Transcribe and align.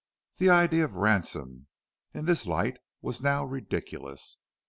The 0.39 0.49
idea 0.49 0.83
of 0.83 0.95
a 0.95 0.99
ransom, 0.99 1.67
in 2.11 2.25
this 2.25 2.47
light, 2.47 2.79
was 3.03 3.21
now 3.21 3.45
ridiculous. 3.45 4.37